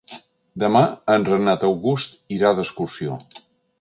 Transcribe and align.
Demà 0.61 0.79
en 1.15 1.27
Renat 1.29 1.65
August 1.67 2.17
irà 2.39 2.55
d'excursió. 2.61 3.19